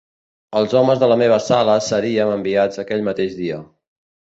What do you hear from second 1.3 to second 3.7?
sala seríem enviats aquell mateix dia